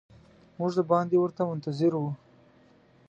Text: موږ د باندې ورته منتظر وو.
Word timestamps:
موږ 0.57 0.71
د 0.77 0.81
باندې 0.91 1.15
ورته 1.19 1.41
منتظر 1.49 1.93
وو. 1.97 2.11